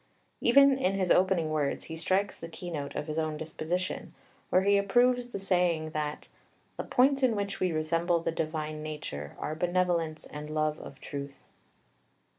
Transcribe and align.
Even 0.41 0.79
in 0.79 0.95
his 0.95 1.11
opening 1.11 1.51
words 1.51 1.83
he 1.83 1.95
strikes 1.95 2.35
the 2.35 2.47
keynote 2.49 2.95
of 2.95 3.05
his 3.05 3.19
own 3.19 3.37
disposition, 3.37 4.15
where 4.49 4.63
he 4.63 4.75
approves 4.75 5.27
the 5.27 5.37
saying 5.37 5.91
that 5.91 6.27
"the 6.75 6.83
points 6.83 7.21
in 7.21 7.35
which 7.35 7.59
we 7.59 7.71
resemble 7.71 8.19
the 8.19 8.31
divine 8.31 8.81
nature 8.81 9.35
are 9.37 9.53
benevolence 9.53 10.25
and 10.25 10.49
love 10.49 10.79
of 10.79 10.99
truth." 10.99 11.35